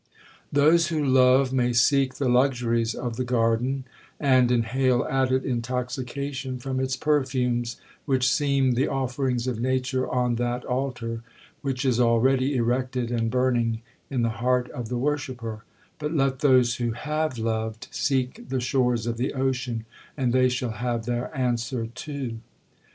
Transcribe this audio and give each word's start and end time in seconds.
'Those 0.51 0.87
who 0.87 1.05
love 1.05 1.53
may 1.53 1.71
seek 1.71 2.15
the 2.15 2.27
luxuries 2.27 2.95
of 2.95 3.17
the 3.17 3.23
garden, 3.23 3.83
and 4.19 4.51
inhale 4.51 5.05
added 5.07 5.45
intoxication 5.45 6.57
from 6.57 6.79
its 6.79 6.95
perfumes, 6.95 7.77
which 8.07 8.27
seem 8.27 8.71
the 8.71 8.87
offerings 8.87 9.45
of 9.45 9.59
nature 9.61 10.09
on 10.09 10.37
that 10.37 10.65
altar 10.65 11.21
which 11.61 11.85
is 11.85 11.99
already 11.99 12.55
erected 12.55 13.11
and 13.11 13.29
burning 13.29 13.83
in 14.09 14.23
the 14.23 14.39
heart 14.41 14.71
of 14.71 14.89
the 14.89 14.97
worshipper;—but 14.97 16.11
let 16.15 16.39
those 16.39 16.77
who 16.77 16.93
have 16.93 17.37
loved 17.37 17.87
seek 17.91 18.49
the 18.49 18.59
shores 18.59 19.05
of 19.05 19.17
the 19.17 19.35
ocean, 19.35 19.85
and 20.17 20.33
they 20.33 20.49
shall 20.49 20.71
have 20.71 21.05
their 21.05 21.29
answer 21.37 21.85
too. 21.85 22.39